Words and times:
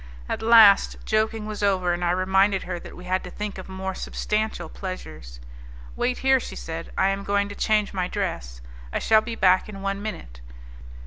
At 0.27 0.41
last, 0.41 0.97
joking 1.05 1.45
was 1.45 1.61
over, 1.61 1.93
and 1.93 2.03
I 2.03 2.09
reminded 2.09 2.63
her 2.63 2.79
that 2.79 2.97
we 2.97 3.05
had 3.05 3.23
to 3.23 3.29
think 3.29 3.59
of 3.59 3.69
more 3.69 3.93
substantial 3.93 4.67
pleasures. 4.67 5.39
"Wait 5.95 6.17
here," 6.25 6.39
she 6.39 6.55
said, 6.55 6.91
"I 6.97 7.09
am 7.09 7.23
going 7.23 7.49
to 7.49 7.55
change 7.55 7.93
my 7.93 8.07
dress. 8.07 8.61
I 8.91 8.97
shall 8.97 9.21
be 9.21 9.35
back 9.35 9.69
in 9.69 9.83
one 9.83 10.01
minute." 10.01 10.41